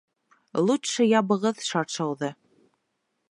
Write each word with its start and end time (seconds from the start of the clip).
Лутче 0.69 1.05
ябығыҙ 1.09 1.61
шаршауҙы! 1.67 2.31